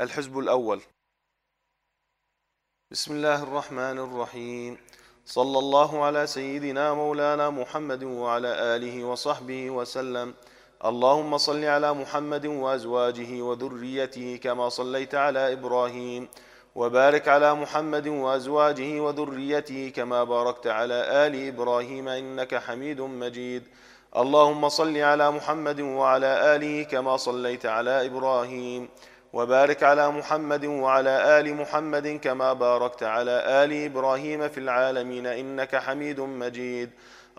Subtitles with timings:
[0.00, 0.80] الحزب الأول.
[2.90, 4.78] بسم الله الرحمن الرحيم.
[5.26, 10.34] صلى الله على سيدنا مولانا محمد وعلى آله وصحبه وسلم.
[10.84, 16.28] اللهم صل على محمد وأزواجه وذريته كما صليت على إبراهيم.
[16.74, 23.62] وبارك على محمد وأزواجه وذريته كما باركت على آل إبراهيم إنك حميد مجيد.
[24.16, 28.88] اللهم صل على محمد وعلى آله كما صليت على إبراهيم.
[29.32, 36.20] وبارك على محمد وعلى آل محمد كما باركت على آل إبراهيم في العالمين إنك حميد
[36.20, 36.90] مجيد.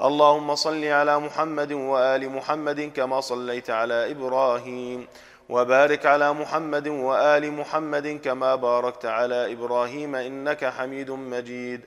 [0.02, 5.08] اللهم صل على محمد وآل محمد كما صليت على إبراهيم.
[5.50, 11.82] وبارك على محمد وآل محمد كما باركت على إبراهيم إنك حميد مجيد.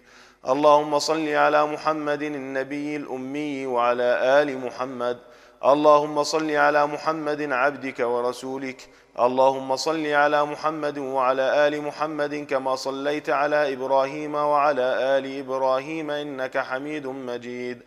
[0.48, 5.18] اللهم صل على محمد النبي الأمي وعلى آل محمد.
[5.64, 8.80] اللهم صل على محمد عبدك ورسولك.
[9.20, 16.59] اللهم صل على محمد وعلى آل محمد كما صليت على إبراهيم وعلى آل إبراهيم إنك
[16.59, 17.79] حميد مجيد.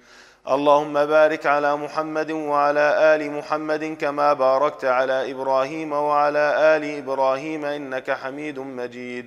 [0.50, 8.11] اللهم بارك على محمد وعلى آل محمد كما باركت على إبراهيم وعلى آل إبراهيم إنك
[8.11, 9.25] حميد مجيد.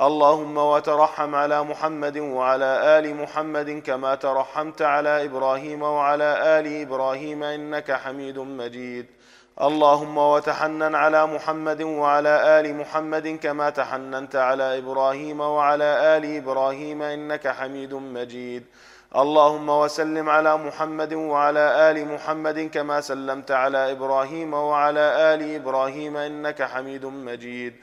[0.00, 7.92] اللهم وترحم على محمد وعلى آل محمد كما ترحمت على إبراهيم وعلى آل إبراهيم إنك
[7.92, 9.06] حميد مجيد.
[9.60, 17.48] اللهم وتحنن على محمد وعلى آل محمد كما تحننت على إبراهيم وعلى آل إبراهيم إنك
[17.48, 18.62] حميد مجيد.
[19.16, 26.62] اللهم وسلم على محمد وعلى آل محمد كما سلمت على إبراهيم وعلى آل إبراهيم إنك
[26.62, 27.74] حميد مجيد.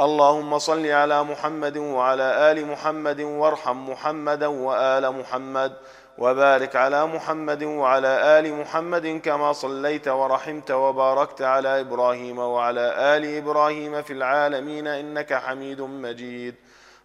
[0.00, 5.72] اللهم صل على محمد وعلى آل محمد وارحم محمدا وآل محمد
[6.18, 14.02] وبارك على محمد وعلى آل محمد كما صليت ورحمت وباركت على إبراهيم وعلى آل إبراهيم
[14.02, 16.54] في العالمين إنك حميد مجيد.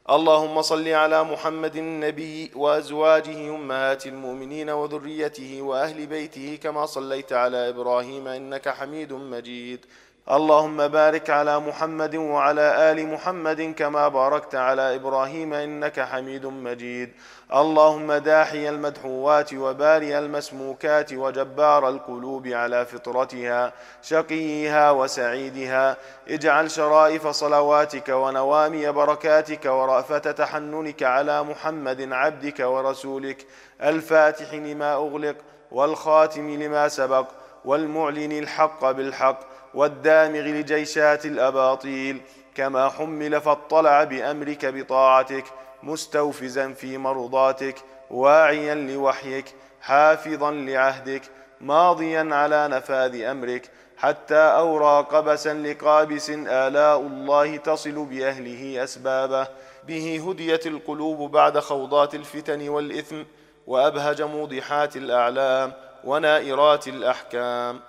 [0.09, 8.27] اللهم صل على محمد النبي وأزواجه أمهات المؤمنين وذريته وأهل بيته كما صليت على إبراهيم
[8.27, 9.85] إنك حميد مجيد.
[10.31, 17.09] اللهم بارك على محمد وعلى آل محمد كما باركت على إبراهيم إنك حميد مجيد.
[17.53, 25.97] اللهم داحي المدحوات وباري المسموكات وجبار القلوب على فطرتها شقيها وسعيدها.
[26.27, 33.45] اجعل شرائف صلواتك ونوامي بركاتك ورأفة تحننك على محمد عبدك ورسولك.
[33.81, 35.35] الفاتح لما أغلق
[35.71, 37.27] والخاتم لما سبق
[37.65, 39.56] والمعلن الحق بالحق.
[39.77, 42.21] والدامغ لجيشات الأباطيل
[42.55, 45.43] كما حمل فاطلع بأمرك بطاعتك
[45.83, 47.75] مستوفزا في مرضاتك
[48.11, 49.45] واعيا لوحيك
[49.81, 51.21] حافظا لعهدك
[51.61, 59.47] ماضيا على نفاذ أمرك حتى أورى قبسا لقابس آلاء الله تصل بأهله أسبابه.
[59.87, 63.23] به هديت القلوب بعد خوضات الفتن والإثم
[63.67, 65.73] وأبهج موضحات الأعلام
[66.03, 67.79] ونائرات الأحكام.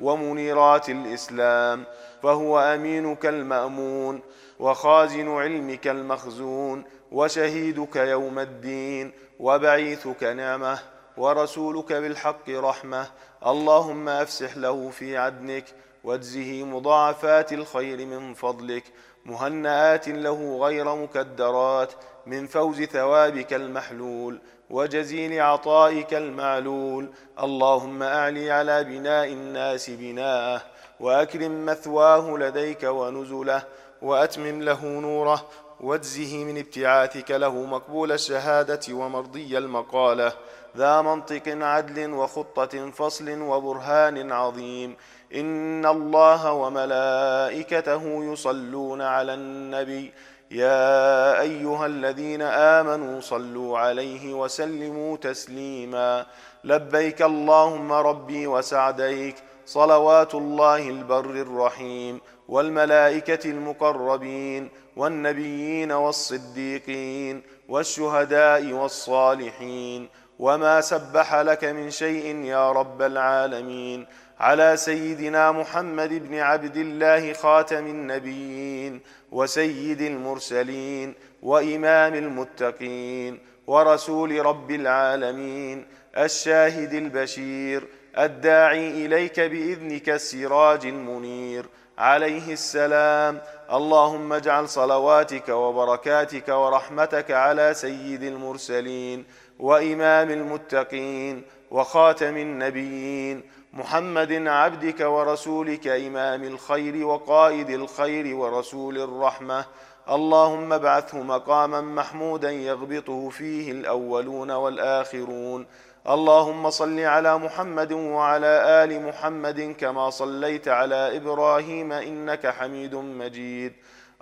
[0.00, 1.84] ومنيرات الإسلام
[2.22, 4.20] فهو امينك المامون
[4.58, 10.78] وخازن علمك المخزون وشهيدك يوم الدين وبعيثك نعمة
[11.16, 13.06] ورسولك بالحق رحمة.
[13.46, 15.64] اللهم أفسح له في عدنك
[16.04, 18.84] واجزه مضاعفات الخير من فضلك.
[19.24, 21.92] مهنآت له غير مكدرات
[22.26, 24.40] من فوز ثوابك المحلول.
[24.70, 27.08] وجزيل عطائك المعلول.
[27.42, 30.62] اللهم اعلي على بناء الناس بناءه
[31.00, 33.62] وأكرم مثواه لديك ونزله
[34.02, 35.44] وأتمم له نوره
[35.80, 40.32] وأجزه من ابتعاثك له مقبول الشهادة ومرضي المقالة.
[40.76, 44.96] ذا منطق عدل وخطة فصل وبرهان عظيم.
[45.34, 50.12] إن الله وملائكته يصلون على النبي.
[50.50, 56.26] يا أيها الذين آمنوا صلوا عليه وسلموا تسليما.
[56.64, 59.36] لبيك اللهم ربي وسعديك.
[59.66, 62.20] صلوات الله البر الرحيم.
[62.48, 64.68] والملائكة المقربين.
[64.96, 67.42] والنبيين والصديقين.
[67.68, 70.08] والشهداء والصالحين.
[70.38, 74.06] وما سبح لك من شيء يا رب العالمين.
[74.40, 79.00] على سيدنا محمد بن عبد الله خاتم النبيين.
[79.36, 85.86] وسيد المرسلين وإمام المتقين ورسول رب العالمين
[86.16, 87.84] الشاهد البشير
[88.18, 91.66] الداعي إليك بإذنك السراج المنير.
[91.98, 93.40] عليه السلام.
[93.72, 99.24] اللهم اجعل صلواتك وبركاتك ورحمتك على سيد المرسلين
[99.58, 103.42] وإمام المتقين وخاتم النبيين
[103.76, 109.64] محمد عبدك ورسولك إمام الخير وقائد الخير ورسول الرحمة.
[110.10, 115.66] اللهم ابعثه مقاما محمودا يغبطه فيه الأولون والآخرون.
[116.08, 123.72] اللهم صل على محمد وعلى آل محمد كما صليت على إبراهيم إنك حميد مجيد.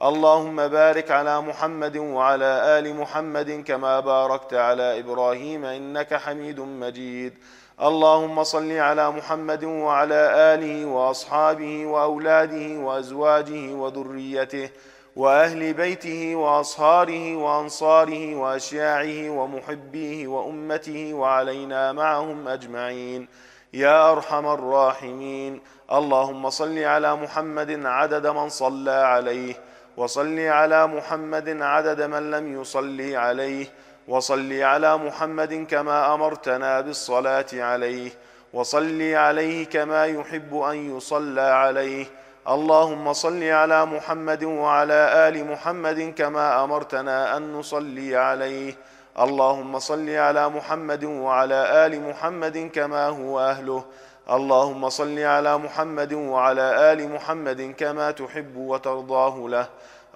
[0.03, 7.35] اللهم بارك على محمد وعلى آل محمد كما باركت على إبراهيم إنك حميد مجيد.
[7.83, 14.71] اللهم صل على محمد وعلى آله وأصحابه وأولاده وأزواجه وذريته
[15.17, 23.29] وأهل بيته وأصهاره وأنصاره وأشياعه ومحبيه وأمته وعلينا معهم أجمعين.
[23.73, 25.61] يا أرحم الراحمين.
[25.93, 29.55] اللهم صل على محمد عدد من صلى عليه.
[29.97, 33.67] وصل على محمد عدد من لم يصلي عليه
[34.09, 38.11] وصل على محمد كما أمرتنا بالصلاة عليه
[38.53, 42.07] وصل عليه كما يحب أن يصلى عليه.
[42.49, 48.75] اللهم صل على محمد وعلى آل محمد كما أمرتنا أن نصلي عليه.
[49.21, 53.85] اللهم صل على محمد وعلى آل محمد كما هو أهله.
[54.31, 59.69] اللهم صل على محمد وعلى آل محمد كما تحب وترضاه له.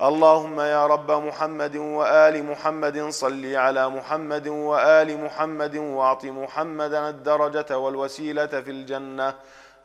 [0.02, 8.46] اللهم يا رب محمد وآل محمد صل على محمد وآل محمد واعط محمدا الدرجة والوسيلة
[8.46, 9.34] في الجنة.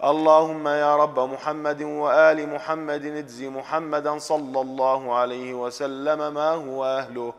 [0.03, 7.33] اللهم يا رب محمد وآل محمد اجز محمدا صلى الله عليه وسلم ما هو أهله.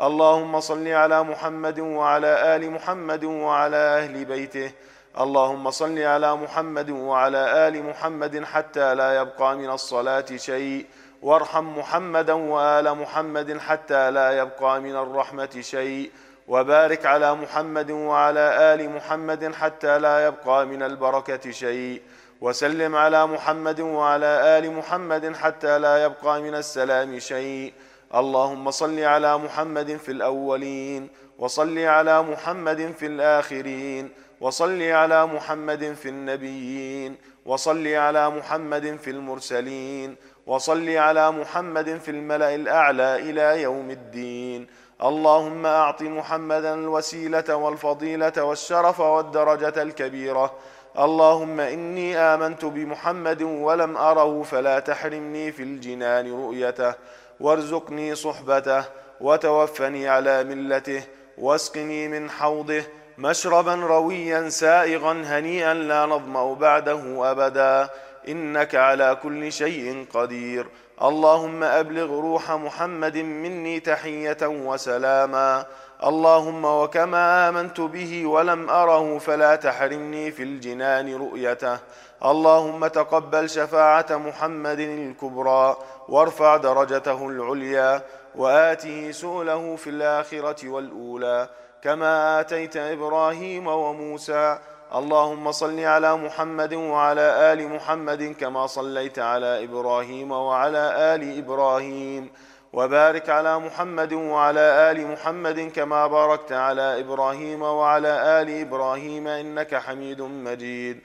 [0.00, 4.72] اللهم صل على محمد وعلى آل محمد وعلى أهل بيته.
[5.16, 10.86] اللهم صل على محمد وعلى آل محمد حتى لا يبقى من الصلاة شيء.
[11.22, 16.10] وارحم محمدا وآل محمد حتى لا يبقى من الرحمة شيء.
[16.48, 22.02] وبارك على محمد وعلى آل محمد حتى لا يبقى من البركة شيء.
[22.40, 27.72] وسلم على محمد وعلى آل محمد حتى لا يبقى من السلام شيء.
[28.14, 31.08] اللهم صل على محمد في الأولين
[31.38, 34.25] وصل على محمد في الآخرين.
[34.40, 37.16] وصل على محمد في النبيين
[37.46, 40.16] وصل على محمد في المرسلين
[40.46, 44.66] وصل على محمد في الملأ الأعلى إلى يوم الدين.
[45.02, 50.54] اللهم أعط محمدا الوسيلة والفضيلة والشرف والدرجة الكبيرة.
[50.98, 56.94] اللهم إني آمنت بمحمد ولم أره فلا تحرمني في الجنان رؤيته.
[57.40, 58.84] وارزقني صحبته
[59.20, 61.02] وتوفني على ملته
[61.38, 62.84] واسقني من حوضه
[63.18, 67.88] مشربا رويا سائغا هنيئا لا نظمأ بعده أبدا.
[68.28, 70.66] إنك على كل شيء قدير.
[71.02, 75.64] اللهم أبلغ روح محمد مني تحية وسلاما.
[76.04, 81.78] اللهم وكما آمنت به ولم أره فلا تحرمني في الجنان رؤيته.
[82.24, 85.76] اللهم تقبل شفاعة محمد الكبرى
[86.08, 88.02] وارفع درجته العليا.
[88.36, 91.48] وآته سؤله في الآخرة والأولى.
[91.86, 94.58] كما آتيت إبراهيم وموسى.
[94.94, 102.30] اللهم صل على محمد وعلى آل محمد كما صليت على إبراهيم وعلى آل إبراهيم.
[102.72, 110.22] وبارك على محمد وعلى آل محمد كما باركت على إبراهيم وعلى آل إبراهيم إنك حميد
[110.22, 111.00] مجيد.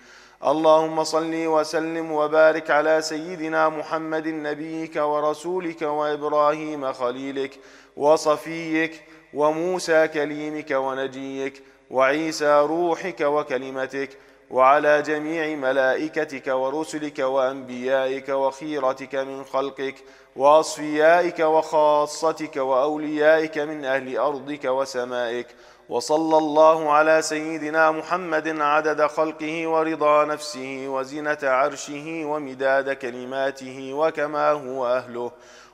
[0.47, 7.59] اللهم صل وسلم وبارك على سيدنا محمد نبيك ورسولك وإبراهيم خليلك
[7.97, 14.09] وصفيك وموسى كليمك ونجيك وعيسى روحك وكلمتك
[14.51, 19.95] وعلى جميع ملائكتك ورسلك وأنبيائك وخيرتك من خلقك
[20.35, 25.47] وأصفيائك وخاصتك وأوليائك من أهل أرضك وسمائك
[25.89, 34.87] وصلى الله على سيدنا محمد عدد خلقه ورضا نفسه وزنه عرشه ومداد كلماته وكما هو
[34.87, 35.31] أهله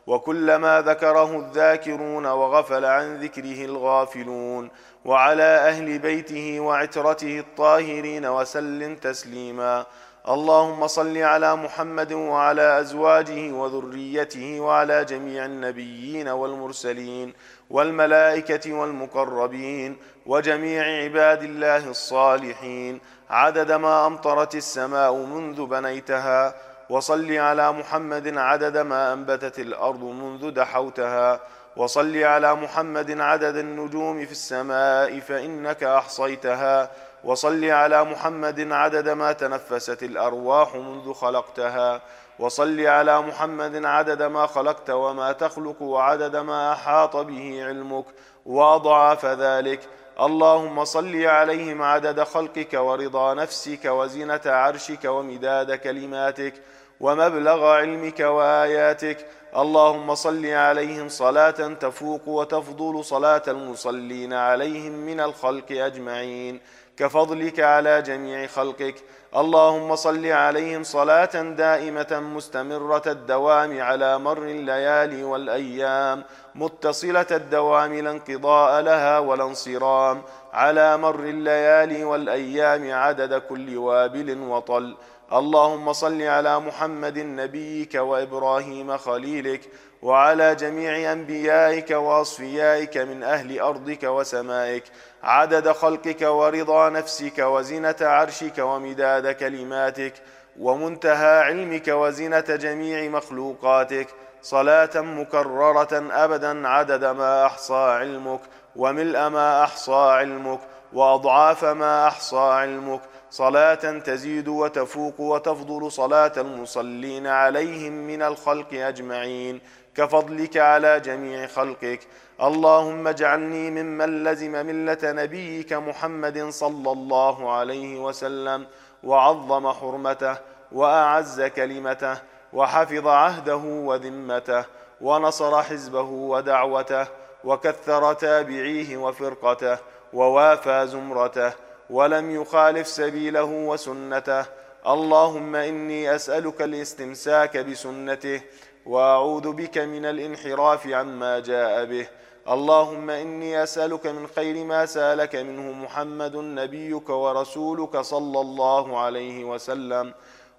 [0.08, 4.70] وكلما ذكره الذاكرون وغفل عن ذكره الغافلون
[5.06, 9.86] وعلى أهل بيته وعترته الطاهرين وسلم تسليما.
[10.28, 17.34] اللهم صل على محمد وعلى أزواجه وذريته وعلى جميع النبيين والمرسلين
[17.70, 23.00] والملائكة والمقربين وجميع عباد الله الصالحين.
[23.30, 26.56] عدد ما أمطرت السماء منذ بنيتها
[26.90, 31.40] وصل على محمد عدد ما أنبتت الأرض منذ دحوتها.
[31.78, 36.92] وصل على محمد عدد النجوم في السماء فإنك أحصيتها.
[37.24, 42.02] وصل على محمد عدد ما تنفست الأرواح منذ خلقتها.
[42.40, 48.06] وصل على محمد عدد ما خلقت وما تخلق وعدد ما أحاط به علمك.
[48.46, 49.80] واضعاف ذلك
[50.20, 56.54] اللهم صل عليهم عدد خلقك ورضا نفسك وزنة عرشك ومداد كلماتك
[57.00, 59.26] ومبلغ علمك وآياتك.
[59.58, 66.60] اللهم صل عليهم صلاة تفوق وتفضل صلاة المصلين عليهم من الخلق أجمعين.
[66.98, 68.96] كفضلك على جميع خلقك.
[69.36, 76.24] اللهم صل عليهم صلاة دائمة مستمرة الدوام على مر الليالي والأيام.
[76.58, 80.22] متصلة الدوام لا انقضاء لها ولا انصرام.
[80.54, 84.98] على مر الليالي والأيام عدد كل وابل وطل.
[85.34, 89.62] اللهم صل على محمد نبيك وإبراهيم خليلك
[90.02, 94.84] وعلى جميع أنبيائك وأصفيائك من أهل أرضك وسمائك.
[95.24, 100.14] عدد خلقك ورضا نفسك وزنة عرشك ومداد كلماتك.
[100.60, 104.08] ومنتهى علمك وزنة جميع مخلوقاتك
[104.42, 108.40] صلاة مكررة أبدا عدد ما أحصى علمك
[108.76, 110.60] وملء ما أحصى علمك
[110.94, 113.02] وأضعاف ما أحصى علمك.
[113.30, 119.62] صلاة تزيد وتفوق وتفضل صلاة المصلين عليهم من الخلق أجمعين.
[119.96, 122.00] كفضلك على جميع خلقك.
[122.42, 128.68] اللهم اجعلني ممن لزم ملة نبيك محمد صلى الله عليه وسلم.
[129.04, 130.38] وعظم حرمته
[130.72, 132.18] وأعز كلمته
[132.54, 134.66] وحفظ عهده وذمته
[135.02, 137.08] ونصر حزبه ودعوته
[137.44, 139.78] وكثر تابعيه وفرقته
[140.14, 141.52] ووافى زمرته
[141.90, 144.46] ولم يخالف سبيله وسنته
[144.88, 148.42] اللهم إني أسألك الاستمساك بسنته
[148.86, 152.08] وأعوذ بك من الانحراف عما جاء به
[152.50, 160.14] اللهم إني أسألك من خير ما سألك منه محمد نبيك ورسولك صلى الله عليه وسلم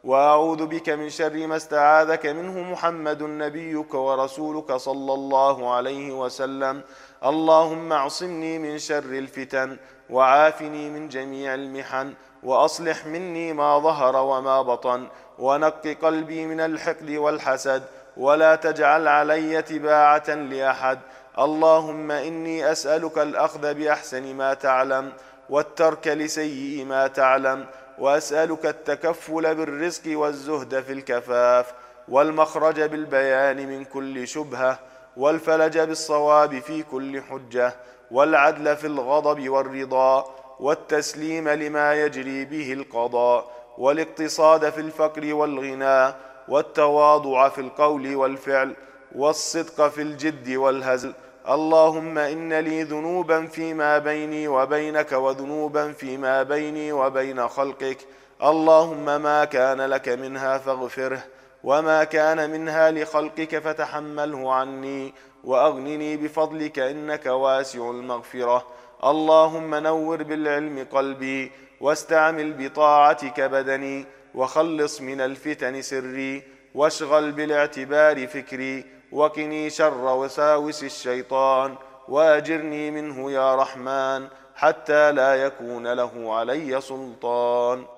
[0.04, 6.82] وأعوذ بك من شر ما استعاذك منه محمد نبيك ورسولك صلى الله عليه وسلم.
[7.24, 9.76] اللهم اعصمني من شر الفتن
[10.10, 17.82] وعافني من جميع المحن وأصلح مني ما ظهر وما بطن ونق قلبي من الحقد والحسد
[18.16, 20.98] ولا تجعل علي تباعة لأحد.
[21.38, 25.12] اللهم إني أسألك الأخذ بأحسن ما تعلم
[25.50, 27.66] والترك لسيء ما تعلم
[27.98, 31.72] وأسألك التكفل بالرزق والزهد في الكفاف
[32.08, 34.78] والمخرج بالبيان من كل شبهة
[35.16, 37.74] والفلج بالصواب في كل حجة
[38.10, 46.14] والعدل في الغضب والرضا والتسليم لما يجري به القضاء والاقتصاد في الفقر والغنى
[46.48, 48.74] والتواضع في القول والفعل
[49.14, 51.12] والصدق في الجد والهزل
[51.48, 57.98] اللهم إن لي ذنوبا فيما بيني وبينك وذنوبا فيما بيني وبين خلقك.
[58.42, 61.24] اللهم ما كان لك منها فاغفره
[61.64, 65.14] وما كان منها لخلقك فتحمله عني
[65.44, 68.66] وأغنني بفضلك إنك واسع المغفرة.
[69.04, 76.42] اللهم نور بالعلم قلبي واستعمل بطاعتك بدني وخلص من الفتن سري
[76.74, 81.74] واشغل بالاعتبار فكري وقني شر وساوس الشيطان
[82.08, 87.97] واجرني منه يا رحمن حتى لا يكون له علي سلطان.